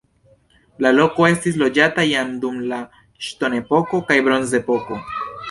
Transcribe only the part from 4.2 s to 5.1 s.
bronzepoko.